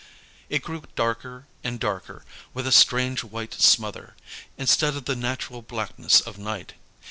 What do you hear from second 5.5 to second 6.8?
blackness of night.